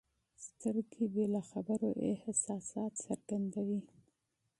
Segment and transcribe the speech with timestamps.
[0.45, 3.81] سترګې بې له خبرو احساسات څرګندوي.